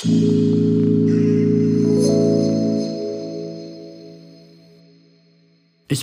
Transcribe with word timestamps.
Ich 0.00 0.06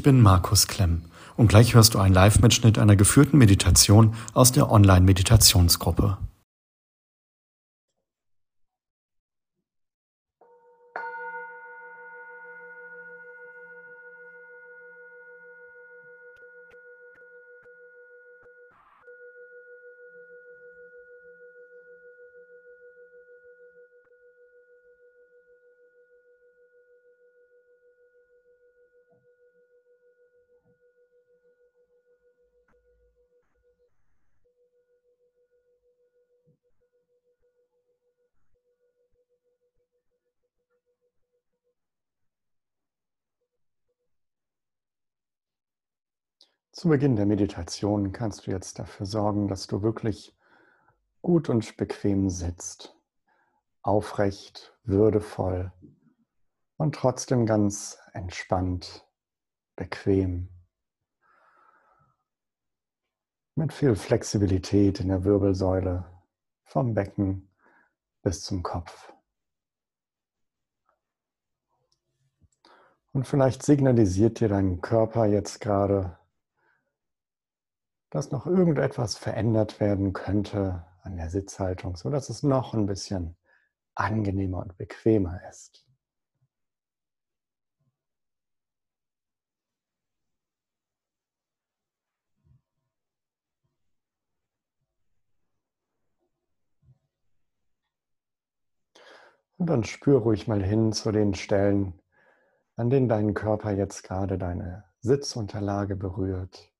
bin 0.03 0.21
Markus 0.21 0.67
Klemm 0.67 1.03
und 1.37 1.47
gleich 1.47 1.75
hörst 1.75 1.93
du 1.93 1.99
einen 1.99 2.13
Live-Mitschnitt 2.13 2.77
einer 2.77 2.97
geführten 2.97 3.37
Meditation 3.37 4.15
aus 4.33 4.51
der 4.51 4.69
Online-Meditationsgruppe. 4.69 6.17
Zu 46.75 46.89
Beginn 46.89 47.15
der 47.15 47.25
Meditation 47.25 48.11
kannst 48.11 48.45
du 48.47 48.51
jetzt 48.51 48.79
dafür 48.79 49.05
sorgen, 49.05 49.47
dass 49.47 49.65
du 49.65 49.81
wirklich 49.81 50.37
gut 51.21 51.47
und 51.47 51.77
bequem 51.77 52.29
sitzt, 52.29 52.97
aufrecht, 53.81 54.77
würdevoll 54.83 55.71
und 56.75 56.93
trotzdem 56.93 57.45
ganz 57.45 57.97
entspannt, 58.11 59.07
bequem, 59.77 60.49
mit 63.55 63.71
viel 63.71 63.95
Flexibilität 63.95 64.99
in 64.99 65.07
der 65.07 65.23
Wirbelsäule 65.23 66.03
vom 66.65 66.93
Becken 66.93 67.55
bis 68.21 68.41
zum 68.41 68.63
Kopf. 68.63 69.13
Und 73.13 73.25
vielleicht 73.25 73.63
signalisiert 73.63 74.41
dir 74.41 74.49
dein 74.49 74.81
Körper 74.81 75.25
jetzt 75.25 75.61
gerade, 75.61 76.19
dass 78.09 78.31
noch 78.31 78.45
irgendetwas 78.45 79.15
verändert 79.15 79.79
werden 79.79 80.13
könnte 80.13 80.85
an 81.01 81.17
der 81.17 81.29
Sitzhaltung, 81.29 81.95
sodass 81.95 82.29
es 82.29 82.43
noch 82.43 82.73
ein 82.73 82.85
bisschen 82.85 83.35
angenehmer 83.95 84.59
und 84.59 84.77
bequemer 84.77 85.39
ist. 85.49 85.85
Und 99.57 99.67
dann 99.67 99.83
spür 99.83 100.19
ruhig 100.19 100.47
mal 100.47 100.61
hin 100.61 100.91
zu 100.91 101.11
den 101.11 101.33
Stellen, 101.33 101.93
an 102.75 102.89
denen 102.89 103.07
dein 103.07 103.33
Körper 103.33 103.71
jetzt 103.71 104.03
gerade 104.03 104.37
deine 104.37 104.83
Sitzunterlage 104.99 105.95
berührt. 105.95 106.74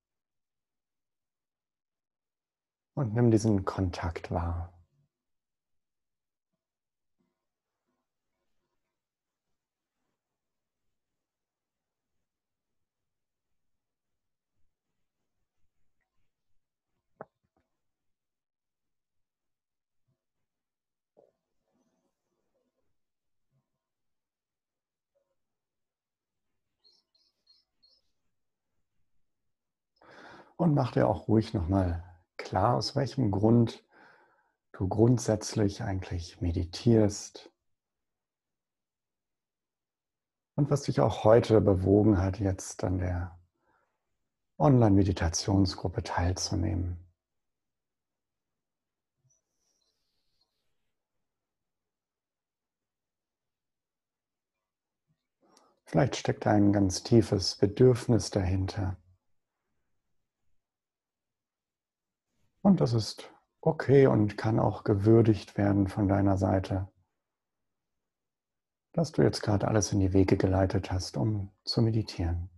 Und 2.95 3.13
nimm 3.13 3.29
diesen 3.29 3.65
Kontakt 3.65 4.31
wahr. 4.31 4.71
Und 30.57 30.73
mach 30.73 30.91
dir 30.93 31.07
auch 31.07 31.27
ruhig 31.27 31.53
nochmal 31.53 32.01
klar, 32.45 32.75
aus 32.77 32.95
welchem 32.95 33.31
Grund 33.31 33.83
du 34.71 34.87
grundsätzlich 34.87 35.81
eigentlich 35.81 36.39
meditierst 36.41 37.51
und 40.55 40.69
was 40.69 40.83
dich 40.83 41.01
auch 41.01 41.23
heute 41.23 41.59
bewogen 41.59 42.17
hat, 42.17 42.39
jetzt 42.39 42.83
an 42.83 42.99
der 42.99 43.37
Online-Meditationsgruppe 44.57 46.03
teilzunehmen. 46.03 46.97
Vielleicht 55.83 56.15
steckt 56.15 56.47
ein 56.47 56.71
ganz 56.73 57.03
tiefes 57.03 57.55
Bedürfnis 57.55 58.29
dahinter. 58.29 58.97
Und 62.65 62.81
das 62.81 62.93
ist 62.93 63.31
okay 63.61 64.07
und 64.07 64.39
kann 64.39 64.59
auch 64.59 64.83
gewürdigt 64.83 65.55
werden 65.55 65.87
von 65.87 66.07
deiner 66.07 66.35
Seite, 66.35 66.87
dass 68.91 69.11
du 69.11 69.21
jetzt 69.21 69.43
gerade 69.43 69.67
alles 69.67 69.93
in 69.93 69.99
die 69.99 70.13
Wege 70.13 70.35
geleitet 70.35 70.91
hast, 70.91 71.15
um 71.15 71.51
zu 71.63 71.83
meditieren. 71.83 72.49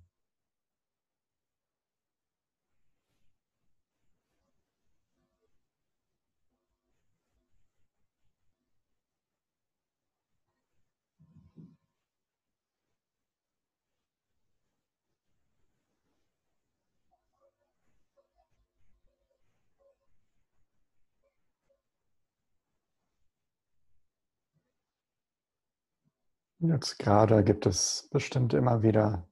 Jetzt 26.69 26.99
gerade 26.99 27.45
gibt 27.45 27.65
es 27.65 28.09
bestimmt 28.11 28.53
immer 28.53 28.83
wieder 28.83 29.25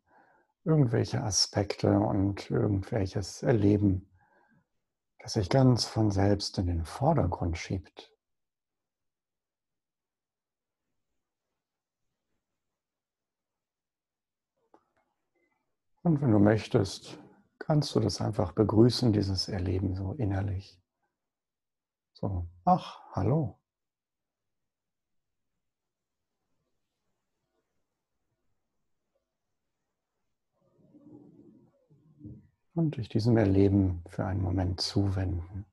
irgendwelche 0.64 1.22
Aspekte 1.22 2.00
und 2.00 2.50
irgendwelches 2.50 3.44
Erleben, 3.44 4.10
das 5.20 5.34
sich 5.34 5.50
ganz 5.50 5.84
von 5.84 6.12
selbst 6.12 6.58
in 6.58 6.68
den 6.68 6.86
Vordergrund 6.86 7.58
schiebt. 7.58 8.14
Und 16.04 16.22
wenn 16.22 16.32
du 16.32 16.40
möchtest, 16.40 17.20
kannst 17.60 17.94
du 17.96 18.00
das 18.00 18.22
einfach 18.22 18.54
begrüßen, 18.54 19.12
dieses 19.12 19.50
Erleben 19.50 19.94
so 19.94 20.14
innerlich. 20.14 20.80
So, 22.14 22.48
ach, 22.64 23.02
hallo. 23.12 23.60
Und 32.76 32.98
dich 32.98 33.10
diesem 33.10 33.38
Erleben 33.38 34.02
für 34.08 34.26
einen 34.26 34.42
Moment 34.42 34.82
zuwenden. 34.82 35.66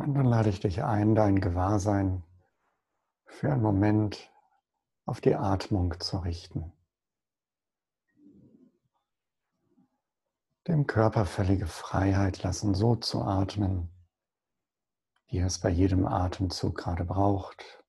Und 0.00 0.14
dann 0.14 0.24
lade 0.24 0.48
ich 0.48 0.60
dich 0.60 0.82
ein, 0.82 1.14
dein 1.14 1.40
Gewahrsein 1.40 2.22
für 3.26 3.52
einen 3.52 3.62
Moment 3.62 4.32
auf 5.04 5.20
die 5.20 5.34
Atmung 5.34 6.00
zu 6.00 6.18
richten. 6.18 6.72
Dem 10.66 10.86
Körper 10.86 11.26
völlige 11.26 11.66
Freiheit 11.66 12.42
lassen, 12.42 12.74
so 12.74 12.96
zu 12.96 13.22
atmen, 13.22 13.90
wie 15.26 15.38
er 15.38 15.46
es 15.46 15.58
bei 15.58 15.68
jedem 15.68 16.06
Atemzug 16.06 16.76
gerade 16.76 17.04
braucht. 17.04 17.80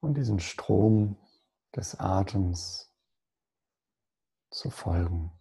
und 0.00 0.14
diesen 0.14 0.40
Strom 0.40 1.16
des 1.74 1.98
Atems 1.98 2.92
zu 4.50 4.70
folgen. 4.70 5.37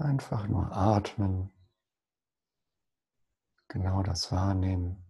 Einfach 0.00 0.48
nur 0.48 0.74
atmen, 0.74 1.52
genau 3.68 4.02
das 4.02 4.32
wahrnehmen. 4.32 5.04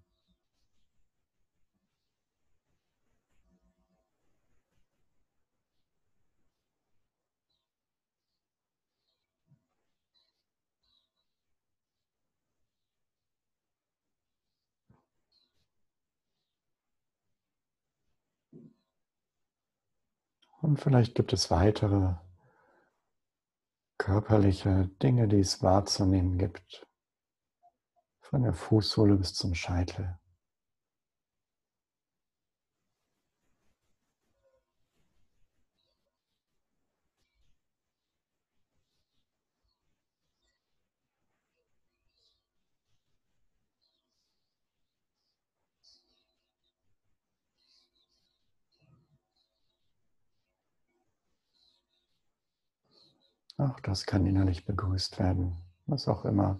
Und 20.61 20.81
vielleicht 20.81 21.15
gibt 21.15 21.33
es 21.33 21.53
weitere 21.53 22.17
körperliche 24.01 24.89
Dinge, 25.03 25.29
die 25.29 25.41
es 25.41 25.63
wahrzunehmen 25.63 26.39
gibt. 26.39 26.87
Von 28.21 28.45
der 28.45 28.55
Fußsohle 28.55 29.17
bis 29.17 29.35
zum 29.35 29.55
Scheitel. 29.55 30.19
Auch 53.61 53.79
das 53.81 54.07
kann 54.07 54.25
innerlich 54.25 54.65
begrüßt 54.65 55.19
werden, 55.19 55.53
was 55.85 56.09
auch 56.09 56.25
immer 56.25 56.59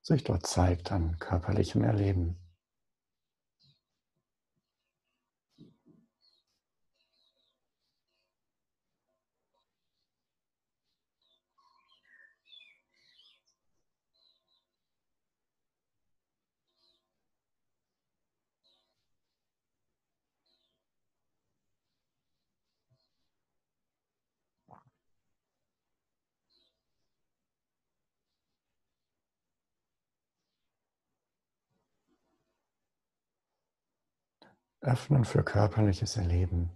sich 0.00 0.24
dort 0.24 0.44
zeigt 0.44 0.90
an 0.90 1.16
körperlichem 1.20 1.84
Erleben. 1.84 2.41
Öffnen 34.82 35.24
für 35.24 35.44
körperliches 35.44 36.16
Erleben. 36.16 36.70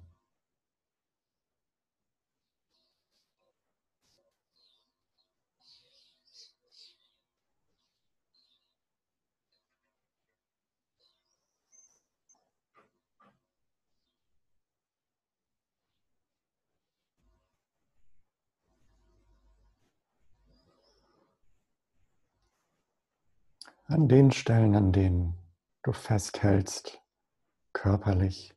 An 23.88 24.08
den 24.08 24.30
Stellen, 24.30 24.76
an 24.76 24.92
denen 24.92 25.34
du 25.82 25.92
festhältst, 25.92 27.00
körperlich, 27.86 28.52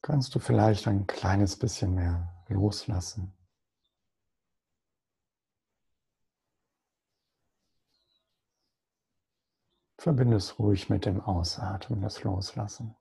kannst 0.00 0.34
du 0.34 0.38
vielleicht 0.38 0.88
ein 0.88 1.06
kleines 1.06 1.58
bisschen 1.58 1.94
mehr 1.94 2.46
loslassen. 2.48 3.36
Verbinde 9.98 10.38
es 10.38 10.58
ruhig 10.58 10.88
mit 10.88 11.04
dem 11.04 11.20
Ausatmen, 11.20 12.00
das 12.00 12.24
Loslassen. 12.24 12.96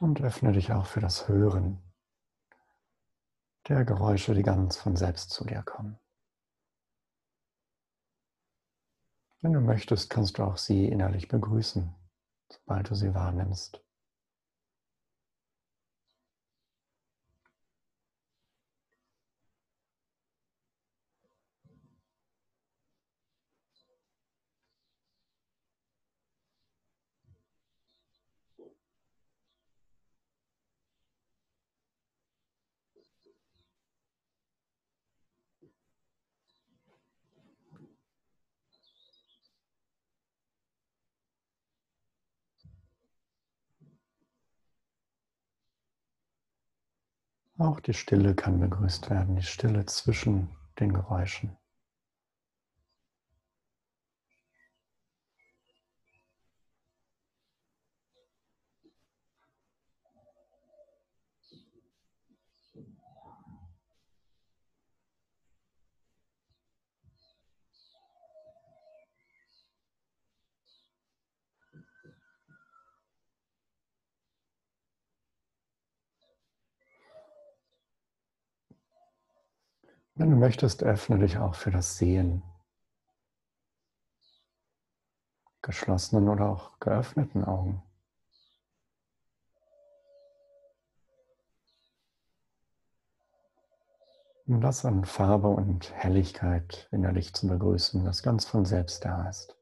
Und 0.00 0.20
öffne 0.20 0.52
dich 0.52 0.72
auch 0.72 0.86
für 0.86 1.00
das 1.00 1.26
Hören 1.26 1.82
der 3.68 3.84
Geräusche, 3.84 4.32
die 4.34 4.42
ganz 4.42 4.76
von 4.76 4.96
selbst 4.96 5.30
zu 5.30 5.44
dir 5.44 5.62
kommen. 5.62 5.98
Wenn 9.40 9.52
du 9.52 9.60
möchtest, 9.60 10.08
kannst 10.08 10.38
du 10.38 10.44
auch 10.44 10.56
sie 10.56 10.86
innerlich 10.86 11.28
begrüßen, 11.28 11.94
sobald 12.50 12.90
du 12.90 12.94
sie 12.94 13.14
wahrnimmst. 13.14 13.84
Auch 47.60 47.80
die 47.80 47.92
Stille 47.92 48.36
kann 48.36 48.60
begrüßt 48.60 49.10
werden, 49.10 49.34
die 49.34 49.42
Stille 49.42 49.84
zwischen 49.84 50.48
den 50.78 50.92
Geräuschen. 50.92 51.56
Wenn 80.18 80.30
du 80.30 80.36
möchtest, 80.36 80.82
öffne 80.82 81.20
dich 81.20 81.38
auch 81.38 81.54
für 81.54 81.70
das 81.70 81.96
Sehen. 81.96 82.42
Geschlossenen 85.62 86.28
oder 86.28 86.48
auch 86.48 86.80
geöffneten 86.80 87.44
Augen. 87.44 87.84
Und 94.46 94.60
das 94.60 94.84
an 94.84 95.04
Farbe 95.04 95.46
und 95.46 95.94
Helligkeit 95.94 96.88
innerlich 96.90 97.32
zu 97.34 97.46
begrüßen, 97.46 98.04
das 98.04 98.24
ganz 98.24 98.44
von 98.44 98.64
selbst 98.64 99.04
da 99.04 99.28
ist. 99.28 99.57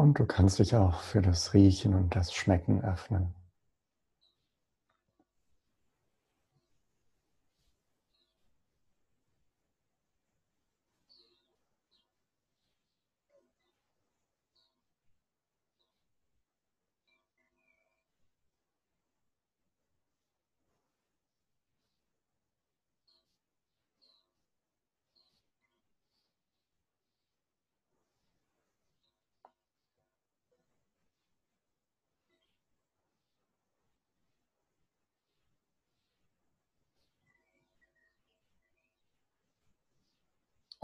Und 0.00 0.18
du 0.18 0.24
kannst 0.24 0.58
dich 0.58 0.74
auch 0.74 1.02
für 1.02 1.20
das 1.20 1.52
Riechen 1.52 1.92
und 1.92 2.16
das 2.16 2.32
Schmecken 2.32 2.82
öffnen. 2.82 3.34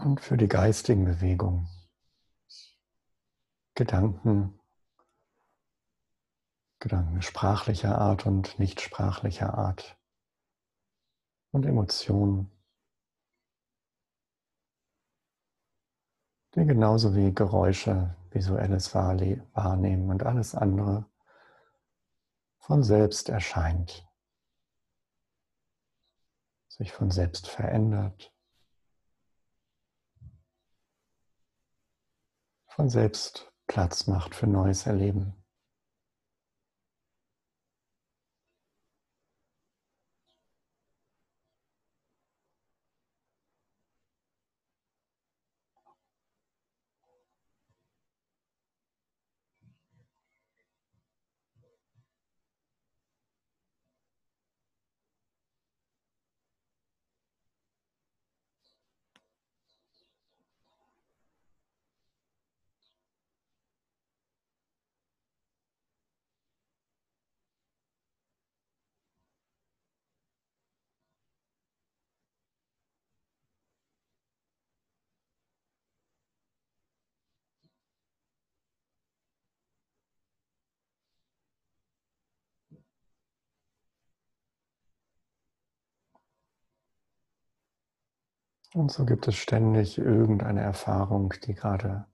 Und 0.07 0.21
für 0.21 0.37
die 0.37 0.47
geistigen 0.47 1.03
Bewegungen. 1.03 1.67
Gedanken, 3.75 4.57
Gedanken 6.79 7.21
sprachlicher 7.21 7.97
Art 7.97 8.25
und 8.25 8.57
nicht 8.57 8.79
sprachlicher 8.79 9.57
Art 9.57 9.97
und 11.51 11.65
Emotionen, 11.65 12.49
die 16.55 16.65
genauso 16.65 17.13
wie 17.13 17.33
Geräusche, 17.33 18.15
visuelles 18.31 18.95
Wahrnehmen 18.95 20.09
und 20.09 20.23
alles 20.23 20.55
andere 20.55 21.05
von 22.59 22.81
selbst 22.81 23.27
erscheint, 23.27 24.07
sich 26.69 26.93
von 26.93 27.11
selbst 27.11 27.49
verändert. 27.49 28.33
Von 32.77 32.89
selbst 32.89 33.51
Platz 33.65 34.05
macht 34.05 34.35
für 34.35 34.45
neues 34.45 34.85
Erleben. 34.85 35.36
Und 88.77 88.91
so 88.91 89.05
gibt 89.05 89.27
es 89.27 89.33
ständig 89.33 89.97
irgendeine 89.97 90.61
Erfahrung, 90.61 91.33
die 91.43 91.55
gerade 91.55 92.05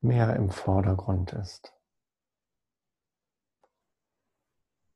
mehr 0.00 0.36
im 0.36 0.48
Vordergrund 0.48 1.32
ist. 1.32 1.72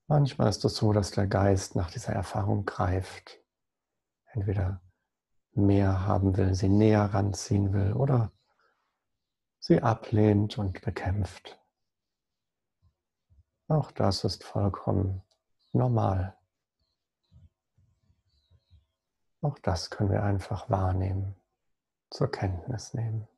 Manchmal 0.07 0.49
ist 0.49 0.65
es 0.65 0.77
so, 0.77 0.93
dass 0.93 1.11
der 1.11 1.27
Geist 1.27 1.75
nach 1.75 1.91
dieser 1.91 2.13
Erfahrung 2.13 2.67
greift, 2.67 3.41
entweder 4.27 4.81
mehr 5.55 6.07
haben 6.07 6.37
will, 6.37 6.55
sie 6.55 6.69
näher 6.69 7.07
ranziehen 7.13 7.73
will 7.73 7.93
oder 7.95 8.31
sie 9.59 9.83
ablehnt 9.83 10.57
und 10.57 10.83
bekämpft. 10.83 11.59
Auch 13.67 13.91
das 13.91 14.23
ist 14.23 14.45
vollkommen 14.45 15.21
normal. 15.73 16.38
Auch 19.41 19.59
das 19.59 19.91
können 19.91 20.11
wir 20.11 20.23
einfach 20.23 20.69
wahrnehmen, 20.69 21.37
zur 22.11 22.31
Kenntnis 22.31 22.95
nehmen. 22.95 23.29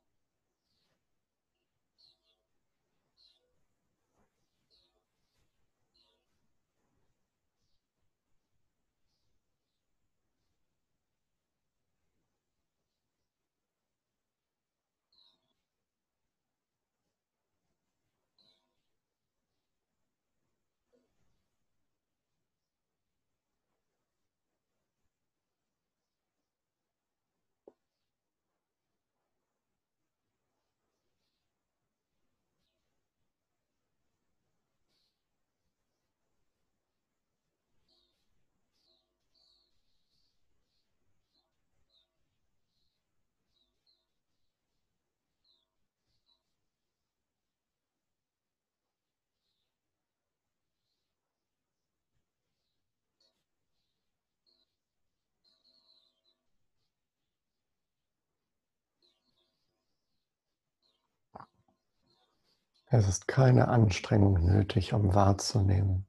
Es 62.93 63.07
ist 63.07 63.25
keine 63.25 63.69
Anstrengung 63.69 64.45
nötig, 64.45 64.91
um 64.91 65.15
wahrzunehmen. 65.15 66.05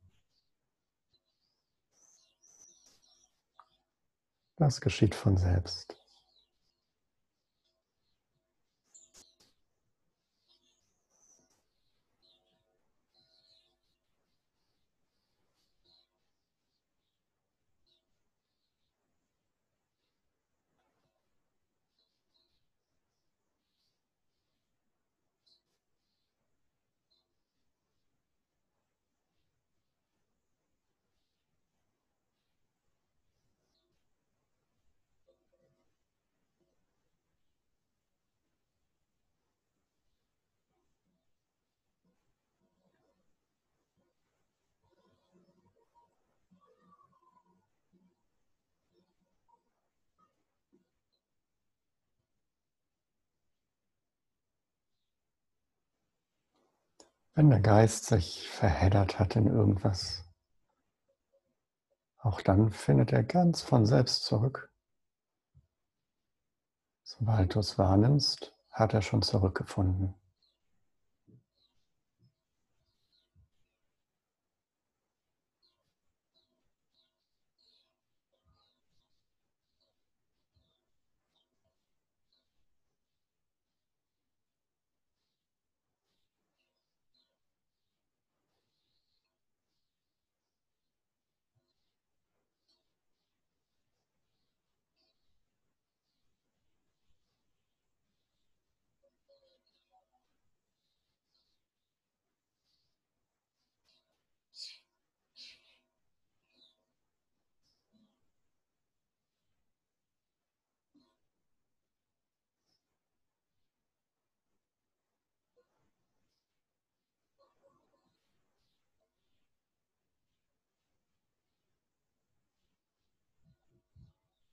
Das 4.56 4.80
geschieht 4.80 5.14
von 5.14 5.36
selbst. 5.36 6.01
Wenn 57.34 57.48
der 57.48 57.60
Geist 57.60 58.04
sich 58.04 58.46
verheddert 58.50 59.18
hat 59.18 59.36
in 59.36 59.46
irgendwas, 59.46 60.22
auch 62.18 62.42
dann 62.42 62.70
findet 62.70 63.10
er 63.10 63.24
ganz 63.24 63.62
von 63.62 63.86
selbst 63.86 64.24
zurück. 64.24 64.70
Sobald 67.02 67.54
du 67.54 67.60
es 67.60 67.78
wahrnimmst, 67.78 68.54
hat 68.70 68.92
er 68.92 69.00
schon 69.00 69.22
zurückgefunden. 69.22 70.14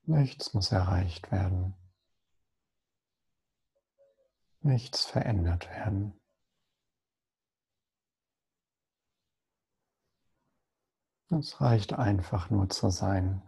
Nichts 0.09 0.55
muss 0.55 0.71
erreicht 0.71 1.31
werden. 1.31 1.75
Nichts 4.61 5.05
verändert 5.05 5.69
werden. 5.69 6.19
Es 11.29 11.61
reicht 11.61 11.93
einfach 11.93 12.49
nur 12.49 12.69
zu 12.71 12.89
sein. 12.89 13.47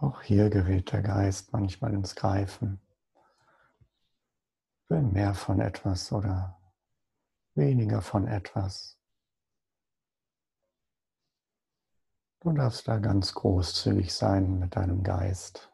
Auch 0.00 0.22
hier 0.22 0.50
gerät 0.50 0.92
der 0.92 1.02
Geist 1.02 1.52
manchmal 1.52 1.92
ins 1.94 2.14
Greifen. 2.14 2.80
Will 4.88 5.02
mehr 5.02 5.34
von 5.34 5.60
etwas 5.60 6.12
oder 6.12 6.58
weniger 7.54 8.02
von 8.02 8.26
etwas. 8.26 8.98
Du 12.40 12.52
darfst 12.52 12.88
da 12.88 12.98
ganz 12.98 13.34
großzügig 13.34 14.12
sein 14.12 14.58
mit 14.58 14.76
deinem 14.76 15.02
Geist. 15.02 15.71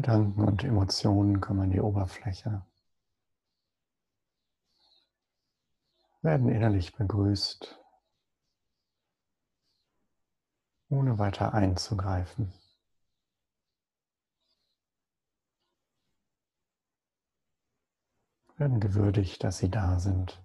Gedanken 0.00 0.44
und 0.44 0.62
Emotionen 0.62 1.40
kommen 1.40 1.62
an 1.62 1.70
die 1.70 1.80
Oberfläche, 1.80 2.64
werden 6.22 6.48
innerlich 6.50 6.94
begrüßt, 6.94 7.76
ohne 10.88 11.18
weiter 11.18 11.52
einzugreifen. 11.52 12.52
Werden 18.56 18.78
gewürdigt, 18.78 19.42
dass 19.42 19.58
sie 19.58 19.68
da 19.68 19.98
sind. 19.98 20.40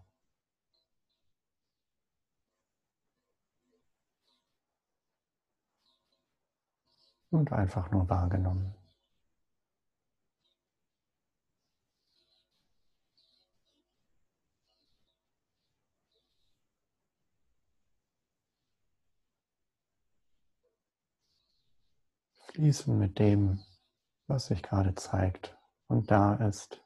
Und 7.30 7.52
einfach 7.52 7.92
nur 7.92 8.10
wahrgenommen. 8.10 8.74
Fließen 22.56 22.96
mit 23.00 23.18
dem, 23.18 23.60
was 24.28 24.46
sich 24.46 24.62
gerade 24.62 24.94
zeigt 24.94 25.58
und 25.88 26.12
da 26.12 26.36
ist. 26.36 26.83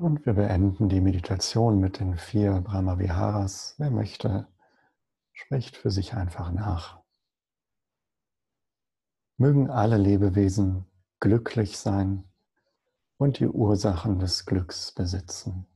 Und 0.00 0.24
wir 0.24 0.32
beenden 0.32 0.88
die 0.88 1.02
Meditation 1.02 1.78
mit 1.78 2.00
den 2.00 2.16
vier 2.16 2.62
Brahma 2.62 2.98
Viharas. 2.98 3.74
Wer 3.76 3.90
möchte, 3.90 4.48
spricht 5.30 5.76
für 5.76 5.90
sich 5.90 6.14
einfach 6.14 6.52
nach. 6.52 7.02
Mögen 9.36 9.68
alle 9.68 9.98
Lebewesen 9.98 10.86
glücklich 11.20 11.76
sein 11.76 12.24
und 13.18 13.40
die 13.40 13.46
Ursachen 13.46 14.18
des 14.18 14.46
Glücks 14.46 14.90
besitzen. 14.92 15.66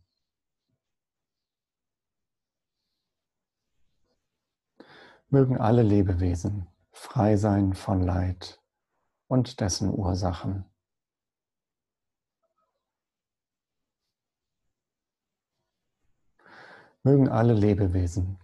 Mögen 5.28 5.58
alle 5.58 5.82
Lebewesen 5.82 6.66
frei 6.92 7.36
sein 7.36 7.74
von 7.74 8.00
Leid 8.00 8.62
und 9.26 9.60
dessen 9.60 9.90
Ursachen. 9.90 10.64
Mögen 17.06 17.28
alle 17.28 17.52
Lebewesen 17.52 18.38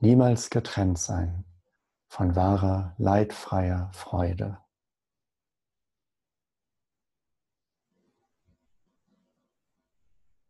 niemals 0.00 0.50
getrennt 0.50 0.98
sein 0.98 1.44
von 2.08 2.34
wahrer, 2.34 2.92
leidfreier 2.98 3.88
Freude. 3.92 4.58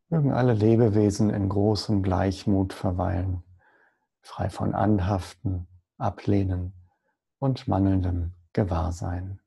Mögen 0.08 0.32
alle 0.32 0.54
Lebewesen 0.54 1.28
in 1.28 1.50
großem 1.50 2.02
Gleichmut 2.02 2.72
verweilen, 2.72 3.42
frei 4.22 4.48
von 4.48 4.74
Anhaften, 4.74 5.66
Ablehnen 5.98 6.72
und 7.38 7.68
mangelndem 7.68 8.32
Gewahrsein. 8.54 9.38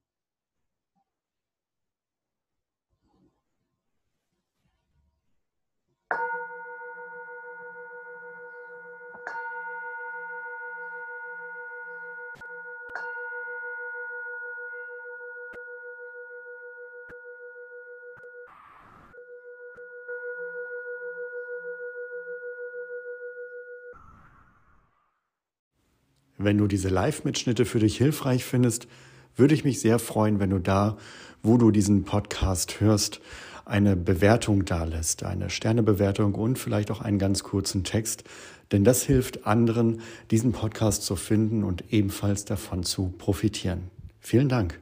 Wenn 26.47 26.59
du 26.59 26.67
diese 26.67 26.87
Live-Mitschnitte 26.87 27.65
für 27.65 27.79
dich 27.79 27.97
hilfreich 27.97 28.45
findest, 28.45 28.87
würde 29.35 29.53
ich 29.53 29.65
mich 29.65 29.81
sehr 29.81 29.99
freuen, 29.99 30.39
wenn 30.39 30.51
du 30.51 30.59
da, 30.59 30.95
wo 31.43 31.57
du 31.57 31.71
diesen 31.71 32.05
Podcast 32.05 32.79
hörst, 32.79 33.19
eine 33.65 33.97
Bewertung 33.97 34.63
dalässt, 34.63 35.23
eine 35.23 35.49
Sternebewertung 35.49 36.35
und 36.35 36.57
vielleicht 36.57 36.89
auch 36.89 37.01
einen 37.01 37.19
ganz 37.19 37.43
kurzen 37.43 37.83
Text, 37.83 38.23
denn 38.71 38.85
das 38.85 39.03
hilft 39.03 39.45
anderen, 39.45 39.99
diesen 40.31 40.53
Podcast 40.53 41.03
zu 41.03 41.17
finden 41.17 41.65
und 41.65 41.83
ebenfalls 41.91 42.45
davon 42.45 42.83
zu 42.83 43.09
profitieren. 43.17 43.91
Vielen 44.21 44.47
Dank. 44.47 44.79